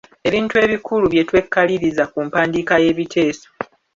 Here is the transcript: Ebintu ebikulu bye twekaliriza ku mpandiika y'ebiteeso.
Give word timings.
Ebintu 0.27 0.55
ebikulu 0.65 1.05
bye 1.11 1.23
twekaliriza 1.29 2.03
ku 2.11 2.17
mpandiika 2.27 2.73
y'ebiteeso. 2.83 3.47